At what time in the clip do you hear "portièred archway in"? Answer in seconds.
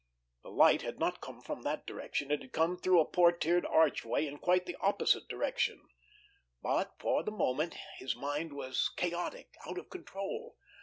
3.07-4.39